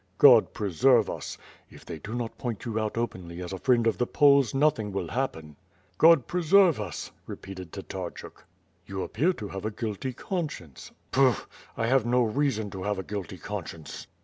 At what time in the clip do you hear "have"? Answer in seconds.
9.49-9.63, 11.85-12.03, 12.81-12.97